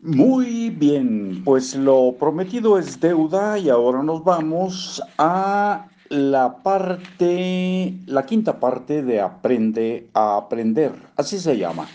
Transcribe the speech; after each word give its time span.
Muy 0.00 0.68
bien, 0.68 1.42
pues 1.42 1.74
lo 1.74 2.16
prometido 2.18 2.78
es 2.78 3.00
deuda 3.00 3.58
y 3.58 3.70
ahora 3.70 4.02
nos 4.02 4.22
vamos 4.22 5.02
a 5.16 5.88
la 6.10 6.62
parte, 6.62 7.94
la 8.04 8.26
quinta 8.26 8.60
parte 8.60 9.02
de 9.02 9.22
Aprende 9.22 10.08
a 10.12 10.36
Aprender, 10.36 10.92
así 11.16 11.38
se 11.38 11.56
llama. 11.56 11.88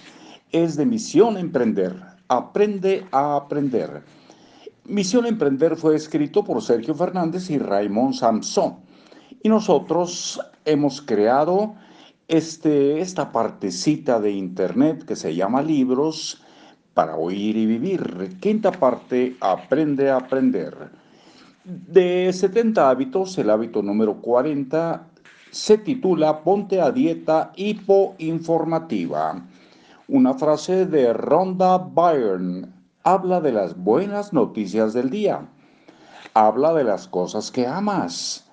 Es 0.51 0.75
de 0.77 0.85
Misión 0.87 1.37
Emprender, 1.37 1.95
Aprende 2.27 3.05
a 3.11 3.35
Aprender. 3.35 4.03
Misión 4.85 5.27
Emprender 5.27 5.75
fue 5.75 5.95
escrito 5.95 6.43
por 6.43 6.61
Sergio 6.63 6.95
Fernández 6.95 7.51
y 7.51 7.59
Raymond 7.59 8.15
Samson. 8.15 8.77
Y 9.43 9.47
nosotros 9.47 10.41
hemos 10.65 11.01
creado 11.03 11.75
este, 12.27 12.99
esta 12.99 13.31
partecita 13.31 14.19
de 14.19 14.31
internet 14.31 15.05
que 15.05 15.15
se 15.15 15.35
llama 15.35 15.61
libros 15.61 16.41
para 16.93 17.15
oír 17.15 17.57
y 17.57 17.65
vivir. 17.65 18.37
Quinta 18.39 18.71
parte, 18.71 19.35
aprende 19.39 20.09
a 20.09 20.17
aprender. 20.17 20.75
De 21.63 22.31
70 22.33 22.89
hábitos, 22.89 23.37
el 23.37 23.49
hábito 23.49 23.81
número 23.81 24.15
40 24.15 25.07
se 25.51 25.77
titula 25.77 26.43
Ponte 26.43 26.81
a 26.81 26.91
dieta 26.91 27.51
hipoinformativa. 27.55 29.43
Una 30.07 30.33
frase 30.33 30.85
de 30.85 31.13
Rhonda 31.13 31.77
Byrne 31.77 32.67
habla 33.03 33.41
de 33.41 33.51
las 33.51 33.77
buenas 33.77 34.33
noticias 34.33 34.93
del 34.93 35.09
día. 35.09 35.47
Habla 36.33 36.73
de 36.73 36.83
las 36.83 37.07
cosas 37.07 37.51
que 37.51 37.67
amas 37.67 38.49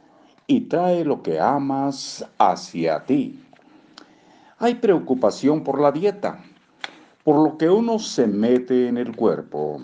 y 0.47 0.63
trae 0.63 1.05
lo 1.05 1.23
que 1.23 1.41
amas 1.41 2.25
hacia 2.39 3.05
ti. 3.05 3.43
Hay 4.59 4.77
preocupación 4.77 5.63
por 5.63 5.81
la 5.81 5.93
dieta 5.93 6.41
por 7.29 7.45
lo 7.45 7.59
que 7.59 7.69
uno 7.69 7.99
se 7.99 8.27
mete 8.27 8.89
en 8.89 8.97
el 8.97 9.15
cuerpo. 9.15 9.83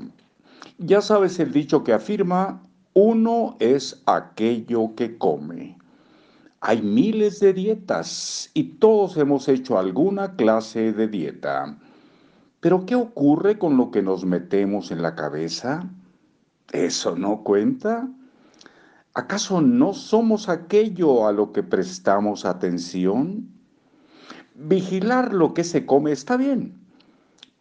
Ya 0.78 1.02
sabes 1.02 1.38
el 1.38 1.52
dicho 1.52 1.84
que 1.84 1.92
afirma, 1.92 2.62
uno 2.94 3.56
es 3.60 4.02
aquello 4.06 4.94
que 4.96 5.18
come. 5.18 5.76
Hay 6.62 6.80
miles 6.80 7.40
de 7.40 7.52
dietas 7.52 8.50
y 8.54 8.78
todos 8.78 9.18
hemos 9.18 9.46
hecho 9.50 9.78
alguna 9.78 10.36
clase 10.36 10.94
de 10.94 11.06
dieta. 11.06 11.78
Pero 12.60 12.86
¿qué 12.86 12.94
ocurre 12.94 13.58
con 13.58 13.76
lo 13.76 13.90
que 13.90 14.00
nos 14.00 14.24
metemos 14.24 14.90
en 14.90 15.02
la 15.02 15.14
cabeza? 15.14 15.86
¿Eso 16.72 17.14
no 17.14 17.44
cuenta? 17.44 18.08
¿Acaso 19.12 19.60
no 19.60 19.92
somos 19.92 20.48
aquello 20.48 21.26
a 21.26 21.32
lo 21.32 21.52
que 21.52 21.62
prestamos 21.62 22.46
atención? 22.46 23.50
Vigilar 24.54 25.34
lo 25.34 25.52
que 25.52 25.64
se 25.64 25.84
come 25.84 26.10
está 26.10 26.38
bien, 26.38 26.83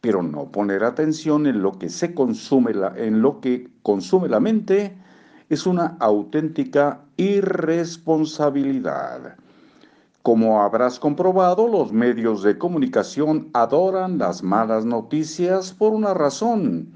pero 0.03 0.21
no 0.21 0.51
poner 0.51 0.83
atención 0.83 1.47
en 1.47 1.61
lo 1.61 1.79
que 1.79 1.89
se 1.89 2.13
consume 2.13 2.73
en 2.97 3.21
lo 3.21 3.39
que 3.39 3.69
consume 3.83 4.27
la 4.27 4.41
mente 4.41 4.97
es 5.47 5.65
una 5.65 5.95
auténtica 5.97 7.05
irresponsabilidad. 7.15 9.37
Como 10.21 10.61
habrás 10.61 10.99
comprobado, 10.99 11.69
los 11.69 11.93
medios 11.93 12.43
de 12.43 12.57
comunicación 12.57 13.47
adoran 13.53 14.17
las 14.17 14.43
malas 14.43 14.83
noticias 14.83 15.71
por 15.71 15.93
una 15.93 16.13
razón. 16.13 16.89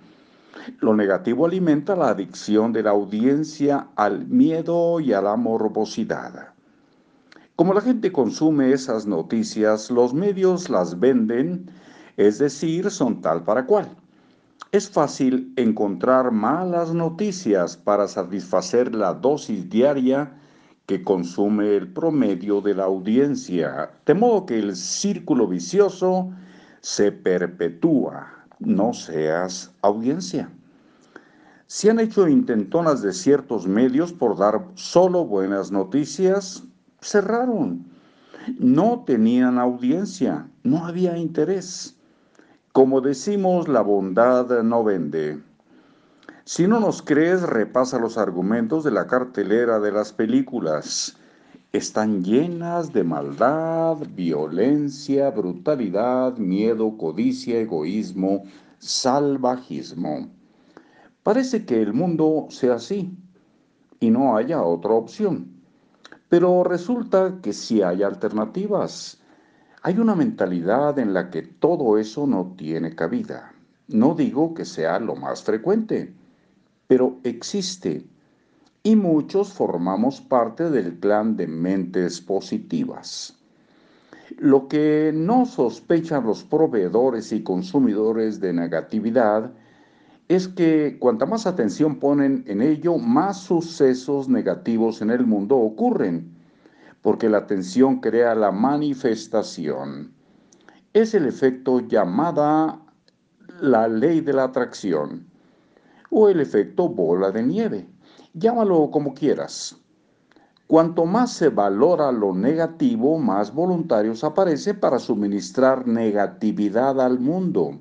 Lo 0.81 0.93
negativo 0.93 1.45
alimenta 1.45 1.95
la 1.95 2.09
adicción 2.09 2.73
de 2.73 2.83
la 2.83 2.89
audiencia 2.89 3.87
al 3.95 4.27
miedo 4.27 4.99
y 4.99 5.13
a 5.13 5.21
la 5.21 5.37
morbosidad. 5.37 6.49
Como 7.55 7.73
la 7.73 7.79
gente 7.79 8.11
consume 8.11 8.73
esas 8.73 9.07
noticias, 9.07 9.89
los 9.89 10.13
medios 10.13 10.69
las 10.69 10.99
venden 10.99 11.71
es 12.17 12.39
decir, 12.39 12.89
son 12.89 13.21
tal 13.21 13.43
para 13.43 13.65
cual. 13.65 13.87
Es 14.71 14.89
fácil 14.89 15.53
encontrar 15.55 16.31
malas 16.31 16.93
noticias 16.93 17.77
para 17.77 18.07
satisfacer 18.07 18.93
la 18.93 19.13
dosis 19.13 19.69
diaria 19.69 20.33
que 20.87 21.03
consume 21.03 21.75
el 21.77 21.91
promedio 21.93 22.61
de 22.61 22.73
la 22.73 22.85
audiencia, 22.85 23.91
de 24.05 24.13
modo 24.13 24.45
que 24.45 24.57
el 24.57 24.75
círculo 24.75 25.47
vicioso 25.47 26.31
se 26.81 27.11
perpetúa. 27.11 28.45
No 28.59 28.93
seas 28.93 29.71
audiencia. 29.81 30.49
Se 31.67 31.89
han 31.89 31.99
hecho 31.99 32.27
intentonas 32.27 33.01
de 33.01 33.13
ciertos 33.13 33.67
medios 33.67 34.13
por 34.13 34.37
dar 34.37 34.65
solo 34.75 35.25
buenas 35.25 35.71
noticias, 35.71 36.63
cerraron. 37.01 37.85
No 38.57 39.03
tenían 39.05 39.59
audiencia, 39.59 40.49
no 40.63 40.85
había 40.85 41.17
interés. 41.17 41.96
Como 42.77 43.01
decimos, 43.01 43.67
la 43.67 43.81
bondad 43.81 44.61
no 44.61 44.83
vende. 44.83 45.41
Si 46.43 46.67
no 46.67 46.79
nos 46.79 47.01
crees, 47.01 47.41
repasa 47.41 47.97
los 47.97 48.19
argumentos 48.19 48.83
de 48.83 48.91
la 48.91 49.07
cartelera 49.07 49.79
de 49.79 49.91
las 49.91 50.13
películas. 50.13 51.17
Están 51.71 52.23
llenas 52.23 52.93
de 52.93 53.03
maldad, 53.03 53.97
violencia, 54.13 55.31
brutalidad, 55.31 56.37
miedo, 56.37 56.95
codicia, 56.97 57.59
egoísmo, 57.59 58.43
salvajismo. 58.77 60.29
Parece 61.23 61.65
que 61.65 61.81
el 61.81 61.93
mundo 61.93 62.45
sea 62.51 62.75
así 62.75 63.17
y 63.99 64.11
no 64.11 64.37
haya 64.37 64.61
otra 64.61 64.91
opción. 64.91 65.47
Pero 66.29 66.63
resulta 66.63 67.39
que 67.41 67.53
sí 67.53 67.81
hay 67.81 68.03
alternativas 68.03 69.19
hay 69.87 69.99
una 69.99 70.15
mentalidad 70.15 70.99
en 70.99 71.13
la 71.13 71.29
que 71.29 71.43
todo 71.43 71.97
eso 71.97 72.27
no 72.27 72.55
tiene 72.57 72.93
cabida. 72.93 73.53
No 73.87 74.15
digo 74.15 74.53
que 74.53 74.65
sea 74.65 74.99
lo 74.99 75.15
más 75.15 75.43
frecuente, 75.43 76.13
pero 76.87 77.19
existe. 77.23 78.05
Y 78.83 78.97
muchos 78.97 79.53
formamos 79.53 80.19
parte 80.19 80.69
del 80.71 80.99
clan 80.99 81.37
de 81.37 81.47
mentes 81.47 82.19
positivas. 82.19 83.37
Lo 84.37 84.67
que 84.67 85.13
no 85.15 85.45
sospechan 85.45 86.25
los 86.25 86.43
proveedores 86.43 87.31
y 87.31 87.41
consumidores 87.41 88.41
de 88.41 88.51
negatividad 88.51 89.53
es 90.27 90.49
que 90.49 90.97
cuanta 90.99 91.25
más 91.25 91.47
atención 91.47 91.95
ponen 91.95 92.43
en 92.47 92.61
ello, 92.61 92.97
más 92.97 93.37
sucesos 93.37 94.27
negativos 94.27 95.01
en 95.01 95.11
el 95.11 95.25
mundo 95.25 95.55
ocurren 95.55 96.36
porque 97.07 97.29
la 97.29 97.37
atención 97.37 98.01
crea 98.01 98.35
la 98.35 98.51
manifestación. 98.51 100.13
Es 100.91 101.13
el 101.13 101.25
efecto 101.25 101.79
llamada 101.79 102.81
la 103.61 103.87
ley 103.87 104.19
de 104.19 104.33
la 104.33 104.43
atracción 104.43 105.25
o 106.09 106.27
el 106.27 106.41
efecto 106.41 106.89
bola 106.89 107.31
de 107.31 107.43
nieve. 107.43 107.87
Llámalo 108.33 108.91
como 108.91 109.13
quieras. 109.13 109.77
Cuanto 110.67 111.05
más 111.05 111.31
se 111.31 111.47
valora 111.47 112.11
lo 112.11 112.35
negativo, 112.35 113.17
más 113.17 113.53
voluntarios 113.53 114.25
aparecen 114.25 114.77
para 114.77 114.99
suministrar 114.99 115.87
negatividad 115.87 116.99
al 116.99 117.21
mundo. 117.21 117.79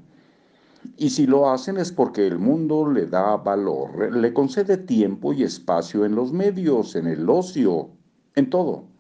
Y 0.97 1.11
si 1.11 1.27
lo 1.27 1.51
hacen 1.51 1.79
es 1.79 1.91
porque 1.91 2.29
el 2.29 2.39
mundo 2.39 2.89
le 2.89 3.07
da 3.07 3.37
valor, 3.39 4.15
le 4.15 4.33
concede 4.33 4.77
tiempo 4.77 5.33
y 5.33 5.43
espacio 5.43 6.05
en 6.05 6.15
los 6.15 6.33
medios, 6.33 6.95
en 6.95 7.09
el 7.09 7.29
ocio, 7.29 7.91
en 8.37 8.51
todo. 8.51 8.95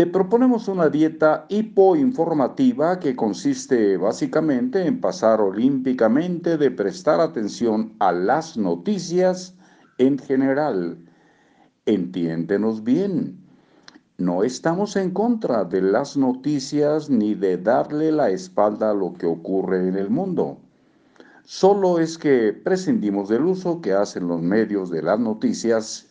Te 0.00 0.06
proponemos 0.06 0.66
una 0.66 0.88
dieta 0.88 1.44
hipoinformativa 1.50 2.98
que 2.98 3.14
consiste 3.14 3.98
básicamente 3.98 4.86
en 4.86 4.98
pasar 4.98 5.42
olímpicamente 5.42 6.56
de 6.56 6.70
prestar 6.70 7.20
atención 7.20 7.92
a 7.98 8.10
las 8.10 8.56
noticias 8.56 9.54
en 9.98 10.18
general. 10.18 11.04
Entiéndenos 11.84 12.82
bien. 12.82 13.44
No 14.16 14.42
estamos 14.42 14.96
en 14.96 15.10
contra 15.10 15.66
de 15.66 15.82
las 15.82 16.16
noticias 16.16 17.10
ni 17.10 17.34
de 17.34 17.58
darle 17.58 18.10
la 18.10 18.30
espalda 18.30 18.92
a 18.92 18.94
lo 18.94 19.12
que 19.12 19.26
ocurre 19.26 19.86
en 19.86 19.96
el 19.96 20.08
mundo. 20.08 20.56
Solo 21.44 21.98
es 21.98 22.16
que 22.16 22.54
prescindimos 22.54 23.28
del 23.28 23.44
uso 23.44 23.82
que 23.82 23.92
hacen 23.92 24.28
los 24.28 24.40
medios 24.40 24.88
de 24.88 25.02
las 25.02 25.20
noticias 25.20 26.06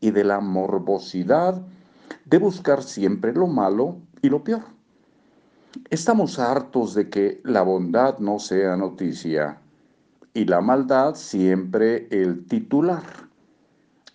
y 0.00 0.12
de 0.12 0.24
la 0.24 0.40
morbosidad 0.40 1.62
de 2.24 2.38
buscar 2.38 2.82
siempre 2.82 3.32
lo 3.32 3.46
malo 3.46 3.98
y 4.22 4.28
lo 4.28 4.42
peor. 4.42 4.62
Estamos 5.90 6.38
hartos 6.38 6.94
de 6.94 7.10
que 7.10 7.40
la 7.44 7.62
bondad 7.62 8.18
no 8.18 8.38
sea 8.38 8.76
noticia 8.76 9.60
y 10.32 10.44
la 10.44 10.60
maldad 10.60 11.14
siempre 11.14 12.08
el 12.10 12.46
titular. 12.46 13.02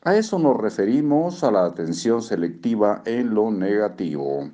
A 0.03 0.15
eso 0.15 0.39
nos 0.39 0.57
referimos 0.57 1.43
a 1.43 1.51
la 1.51 1.65
atención 1.65 2.21
selectiva 2.21 3.01
en 3.05 3.33
lo 3.33 3.51
negativo. 3.51 4.49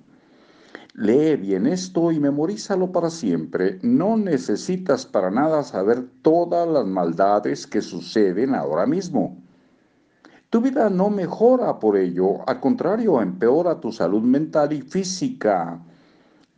Lee 0.95 1.35
bien 1.35 1.67
esto 1.67 2.11
y 2.11 2.19
memorízalo 2.19 2.91
para 2.91 3.09
siempre. 3.09 3.79
No 3.83 4.17
necesitas 4.17 5.05
para 5.05 5.29
nada 5.29 5.63
saber 5.63 6.07
todas 6.21 6.67
las 6.67 6.85
maldades 6.85 7.67
que 7.67 7.81
suceden 7.81 8.55
ahora 8.55 8.85
mismo. 8.85 9.37
Tu 10.49 10.61
vida 10.61 10.89
no 10.89 11.09
mejora 11.09 11.79
por 11.79 11.97
ello, 11.97 12.47
al 12.47 12.59
contrario, 12.59 13.21
empeora 13.21 13.79
tu 13.79 13.91
salud 13.91 14.21
mental 14.21 14.73
y 14.73 14.81
física, 14.81 15.79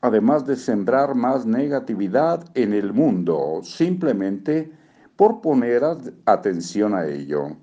además 0.01 0.45
de 0.45 0.56
sembrar 0.56 1.16
más 1.16 1.45
negatividad 1.45 2.45
en 2.54 2.74
el 2.74 2.94
mundo, 2.94 3.62
simplemente 3.63 4.72
por 5.16 5.42
poner 5.42 5.84
atención 6.25 6.94
a 6.94 7.07
ello. 7.07 7.56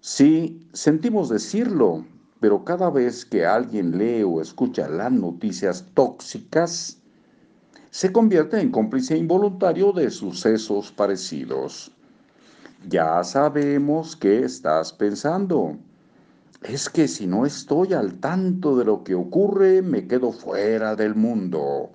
Sí, 0.00 0.68
sentimos 0.72 1.28
decirlo, 1.28 2.04
pero 2.40 2.64
cada 2.64 2.90
vez 2.90 3.24
que 3.24 3.46
alguien 3.46 3.98
lee 3.98 4.22
o 4.22 4.40
escucha 4.40 4.88
las 4.88 5.12
noticias 5.12 5.84
tóxicas, 5.94 6.98
se 7.90 8.12
convierte 8.12 8.60
en 8.60 8.70
cómplice 8.70 9.16
involuntario 9.16 9.92
de 9.92 10.10
sucesos 10.10 10.90
parecidos. 10.90 11.92
Ya 12.88 13.22
sabemos 13.22 14.16
qué 14.16 14.44
estás 14.44 14.92
pensando. 14.92 15.76
Es 16.62 16.88
que 16.88 17.06
si 17.06 17.26
no 17.26 17.46
estoy 17.46 17.92
al 17.92 18.14
tanto 18.14 18.76
de 18.76 18.84
lo 18.84 19.04
que 19.04 19.14
ocurre, 19.14 19.82
me 19.82 20.06
quedo 20.08 20.32
fuera 20.32 20.96
del 20.96 21.14
mundo. 21.14 21.90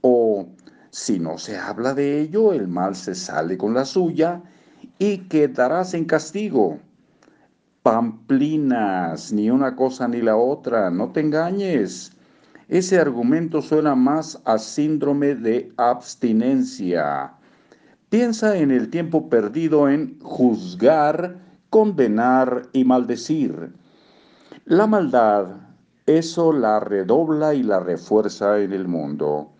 O 0.00 0.48
si 0.90 1.20
no 1.20 1.38
se 1.38 1.56
habla 1.56 1.94
de 1.94 2.20
ello, 2.20 2.52
el 2.52 2.66
mal 2.66 2.96
se 2.96 3.14
sale 3.14 3.56
con 3.56 3.74
la 3.74 3.84
suya 3.84 4.42
y 4.98 5.18
quedarás 5.28 5.94
en 5.94 6.04
castigo. 6.04 6.78
Pamplinas, 7.82 9.32
ni 9.32 9.50
una 9.50 9.76
cosa 9.76 10.08
ni 10.08 10.20
la 10.20 10.36
otra, 10.36 10.90
no 10.90 11.12
te 11.12 11.20
engañes. 11.20 12.12
Ese 12.68 12.98
argumento 12.98 13.62
suena 13.62 13.94
más 13.94 14.40
a 14.44 14.58
síndrome 14.58 15.34
de 15.34 15.72
abstinencia. 15.76 17.34
Piensa 18.14 18.56
en 18.56 18.70
el 18.70 18.90
tiempo 18.90 19.28
perdido 19.28 19.88
en 19.88 20.20
juzgar, 20.20 21.36
condenar 21.68 22.68
y 22.72 22.84
maldecir. 22.84 23.74
La 24.66 24.86
maldad, 24.86 25.48
eso 26.06 26.52
la 26.52 26.78
redobla 26.78 27.54
y 27.54 27.64
la 27.64 27.80
refuerza 27.80 28.60
en 28.60 28.72
el 28.72 28.86
mundo. 28.86 29.50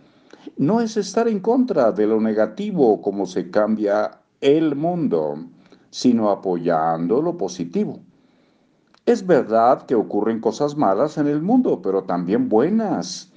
No 0.56 0.80
es 0.80 0.96
estar 0.96 1.26
en 1.26 1.40
contra 1.40 1.90
de 1.90 2.06
lo 2.06 2.20
negativo 2.20 3.02
como 3.02 3.26
se 3.26 3.50
cambia 3.50 4.20
el 4.40 4.76
mundo, 4.76 5.46
sino 5.90 6.30
apoyando 6.30 7.20
lo 7.20 7.36
positivo. 7.36 7.98
Es 9.04 9.26
verdad 9.26 9.82
que 9.84 9.96
ocurren 9.96 10.38
cosas 10.38 10.76
malas 10.76 11.18
en 11.18 11.26
el 11.26 11.42
mundo, 11.42 11.82
pero 11.82 12.04
también 12.04 12.48
buenas. 12.48 13.32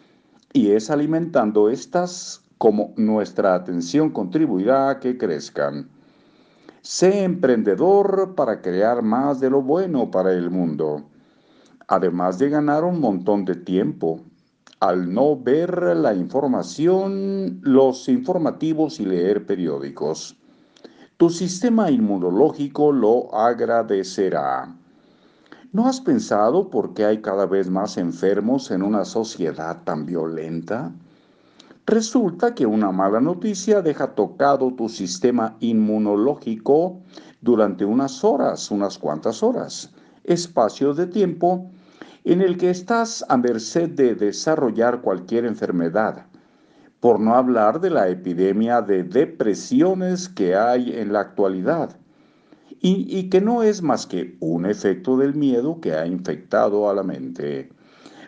Y 0.54 0.70
es 0.70 0.92
alimentando 0.92 1.72
estas 1.72 2.47
como 2.58 2.94
nuestra 2.98 3.56
atención 3.56 4.10
contribuirá 4.10 4.90
a 4.90 5.00
que 5.00 5.18
crezcan. 5.18 5.90
Sé 6.82 7.24
emprendedor 7.24 8.36
para 8.36 8.62
crear 8.62 9.02
más 9.02 9.40
de 9.40 9.50
lo 9.50 9.62
bueno 9.62 10.10
para 10.10 10.32
el 10.32 10.50
mundo, 10.50 11.04
además 11.88 12.40
de 12.40 12.50
ganar 12.50 12.84
un 12.84 13.00
montón 13.00 13.46
de 13.46 13.56
tiempo 13.56 14.22
al 14.80 15.12
no 15.12 15.36
ver 15.36 15.98
la 15.98 16.14
información, 16.14 17.60
los 17.64 18.08
informativos 18.10 19.00
y 19.00 19.06
leer 19.06 19.46
periódicos. 19.46 20.38
Tu 21.18 21.32
sistema 21.32 21.90
inmunológico 21.90 22.92
lo 22.92 23.34
agradecerá. 23.34 24.76
¿No 25.72 25.88
has 25.88 26.00
pensado 26.00 26.70
por 26.70 26.94
qué 26.94 27.06
hay 27.06 27.22
cada 27.22 27.48
vez 27.48 27.70
más 27.70 27.98
enfermos 27.98 28.70
en 28.70 28.84
una 28.84 29.04
sociedad 29.04 29.82
tan 29.84 30.06
violenta? 30.06 30.94
Resulta 31.90 32.54
que 32.54 32.66
una 32.66 32.92
mala 32.92 33.22
noticia 33.22 33.82
deja 33.82 34.14
tocado 34.14 34.74
tu 34.74 34.90
sistema 34.90 35.56
inmunológico 35.62 37.00
durante 37.40 37.86
unas 37.86 38.26
horas, 38.26 38.70
unas 38.72 38.98
cuantas 38.98 39.42
horas, 39.42 39.94
espacio 40.26 40.94
de 40.94 41.08
tiempo 41.08 41.72
en 42.26 42.42
el 42.42 42.58
que 42.58 42.72
estás 42.72 43.24
a 43.30 43.38
merced 43.38 43.92
de 43.92 44.16
desarrollar 44.16 45.00
cualquier 45.00 45.46
enfermedad, 45.46 46.26
por 47.00 47.22
no 47.22 47.36
hablar 47.36 47.80
de 47.80 47.90
la 47.90 48.10
epidemia 48.10 48.82
de 48.82 49.04
depresiones 49.04 50.28
que 50.28 50.58
hay 50.58 50.92
en 50.92 51.14
la 51.14 51.22
actualidad 51.22 51.96
y, 52.82 53.30
que 53.30 53.40
no 53.40 53.64
es 53.64 53.82
más 53.82 54.06
que 54.06 54.36
un 54.42 54.66
efecto 54.66 55.16
del 55.16 55.36
miedo 55.36 55.80
que 55.80 55.94
ha 55.94 56.06
infectado 56.06 56.90
a 56.90 56.94
la 56.94 57.04
mente. 57.04 57.70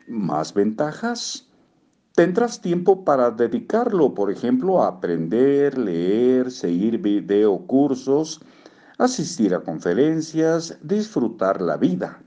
¿Más 0.08 0.54
ventajas? 0.54 1.49
Tendrás 2.20 2.60
tiempo 2.60 3.06
para 3.06 3.32
dedicarlo, 3.32 4.14
por 4.14 4.30
ejemplo, 4.30 4.84
a 4.84 4.90
aprender, 4.90 5.78
leer, 5.78 6.52
seguir 6.52 6.98
videocursos, 6.98 8.42
asistir 8.98 9.56
a 9.56 9.62
conferencias, 9.62 10.78
disfrutar 10.84 11.62
la 11.62 11.78
vida. 11.78 12.20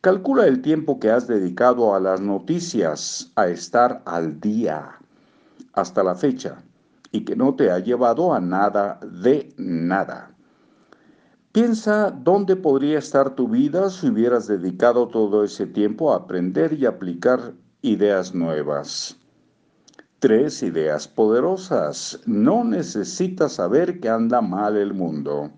Calcula 0.00 0.46
el 0.46 0.62
tiempo 0.62 0.98
que 0.98 1.10
has 1.10 1.26
dedicado 1.26 1.94
a 1.94 2.00
las 2.00 2.22
noticias, 2.22 3.30
a 3.36 3.48
estar 3.48 4.00
al 4.06 4.40
día 4.40 4.98
hasta 5.74 6.02
la 6.02 6.14
fecha 6.14 6.62
y 7.10 7.26
que 7.26 7.36
no 7.36 7.54
te 7.54 7.70
ha 7.70 7.80
llevado 7.80 8.32
a 8.32 8.40
nada 8.40 8.98
de 9.04 9.52
nada. 9.58 10.30
Piensa 11.52 12.10
dónde 12.10 12.56
podría 12.56 12.98
estar 12.98 13.34
tu 13.34 13.46
vida 13.46 13.90
si 13.90 14.08
hubieras 14.08 14.46
dedicado 14.46 15.08
todo 15.08 15.44
ese 15.44 15.66
tiempo 15.66 16.14
a 16.14 16.16
aprender 16.16 16.72
y 16.72 16.86
aplicar 16.86 17.52
ideas 17.84 18.32
nuevas. 18.32 19.16
Tres 20.20 20.62
ideas 20.62 21.08
poderosas. 21.08 22.20
No 22.26 22.62
necesitas 22.62 23.54
saber 23.54 23.98
que 23.98 24.08
anda 24.08 24.40
mal 24.40 24.76
el 24.76 24.94
mundo. 24.94 25.50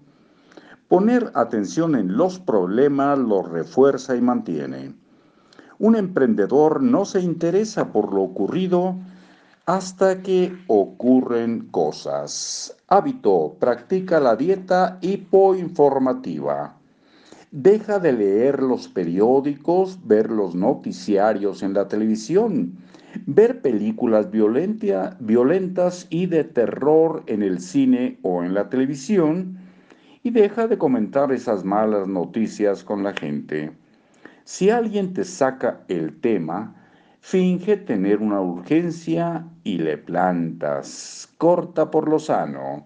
Poner 0.89 1.31
atención 1.35 1.95
en 1.95 2.17
los 2.17 2.39
problemas 2.39 3.19
los 3.19 3.47
refuerza 3.51 4.17
y 4.17 4.23
mantiene. 4.23 4.95
Un 5.79 5.97
emprendedor 5.97 6.83
no 6.83 7.05
se 7.05 7.21
interesa 7.21 7.93
por 7.93 8.15
lo 8.15 8.23
ocurrido 8.23 8.97
hasta 9.67 10.23
que 10.23 10.57
ocurren 10.67 11.69
cosas. 11.71 12.75
Hábito, 12.89 13.55
practica 13.61 14.19
la 14.19 14.35
dieta 14.35 14.99
hipoinformativa. 15.03 16.75
Deja 17.57 18.01
de 18.01 18.13
leer 18.13 18.61
los 18.61 18.89
periódicos, 18.89 20.01
ver 20.05 20.29
los 20.29 20.57
noticiarios 20.57 21.63
en 21.63 21.73
la 21.73 21.87
televisión, 21.87 22.73
ver 23.27 23.63
películas 23.63 24.29
violentas 24.33 26.09
y 26.11 26.27
de 26.27 26.43
terror 26.43 27.23
en 27.29 27.45
el 27.45 27.61
cine 27.61 28.19
o 28.23 28.43
en 28.43 28.55
la 28.55 28.69
televisión 28.69 29.57
y 30.25 30.31
deja 30.31 30.67
de 30.67 30.79
comentar 30.79 31.31
esas 31.31 31.65
malas 31.65 32.09
noticias 32.09 32.83
con 32.83 33.05
la 33.05 33.13
gente. 33.13 33.71
Si 34.43 34.71
alguien 34.71 35.13
te 35.13 35.23
saca 35.23 35.85
el 35.87 36.21
tema, 36.21 36.75
Finge 37.21 37.77
tener 37.77 38.19
una 38.21 38.41
urgencia 38.41 39.47
y 39.63 39.79
le 39.79 39.97
plantas. 39.97 41.33
Corta 41.39 41.89
por 41.89 42.09
lo 42.09 42.19
sano. 42.19 42.85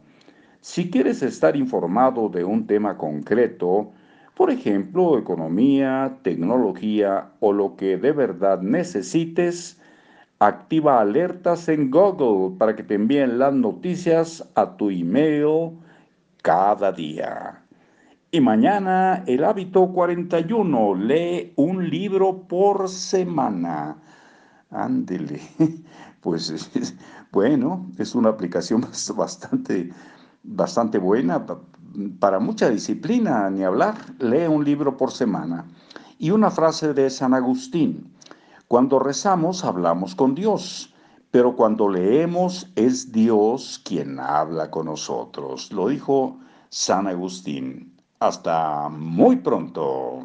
Si 0.60 0.90
quieres 0.90 1.22
estar 1.22 1.56
informado 1.56 2.28
de 2.28 2.44
un 2.44 2.66
tema 2.66 2.98
concreto, 2.98 3.94
por 4.38 4.52
ejemplo, 4.52 5.18
economía, 5.18 6.20
tecnología 6.22 7.32
o 7.40 7.52
lo 7.52 7.74
que 7.74 7.96
de 7.96 8.12
verdad 8.12 8.62
necesites, 8.62 9.80
activa 10.38 11.00
alertas 11.00 11.68
en 11.68 11.90
Google 11.90 12.56
para 12.56 12.76
que 12.76 12.84
te 12.84 12.94
envíen 12.94 13.40
las 13.40 13.52
noticias 13.52 14.48
a 14.54 14.76
tu 14.76 14.90
email 14.90 15.72
cada 16.40 16.92
día. 16.92 17.60
Y 18.30 18.40
mañana 18.40 19.24
el 19.26 19.42
hábito 19.42 19.88
41, 19.92 20.94
lee 20.94 21.52
un 21.56 21.90
libro 21.90 22.46
por 22.46 22.88
semana. 22.88 23.96
Ándele. 24.70 25.40
Pues 26.20 26.70
bueno, 27.32 27.86
es 27.98 28.14
una 28.14 28.28
aplicación 28.30 28.84
bastante, 29.16 29.90
bastante 30.42 30.98
buena 30.98 31.44
para 32.18 32.38
mucha 32.38 32.68
disciplina, 32.70 33.50
ni 33.50 33.64
hablar. 33.64 33.96
Lee 34.18 34.46
un 34.46 34.64
libro 34.64 34.96
por 34.96 35.10
semana. 35.12 35.64
Y 36.18 36.30
una 36.30 36.50
frase 36.50 36.94
de 36.94 37.10
San 37.10 37.34
Agustín. 37.34 38.12
Cuando 38.66 38.98
rezamos 38.98 39.64
hablamos 39.64 40.14
con 40.14 40.34
Dios, 40.34 40.94
pero 41.30 41.56
cuando 41.56 41.88
leemos 41.88 42.70
es 42.74 43.12
Dios 43.12 43.80
quien 43.84 44.18
habla 44.20 44.70
con 44.70 44.86
nosotros. 44.86 45.72
Lo 45.72 45.88
dijo 45.88 46.38
San 46.68 47.06
Agustín. 47.06 47.94
Hasta 48.20 48.88
muy 48.88 49.36
pronto. 49.36 50.20